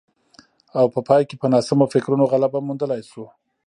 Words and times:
او 0.79 0.85
په 0.93 0.99
پای 1.07 1.23
کې 1.29 1.35
په 1.41 1.47
ناسمو 1.53 1.85
فکرونو 1.93 2.29
غلبه 2.31 2.59
موندلای 2.67 3.01
شو 3.09 3.23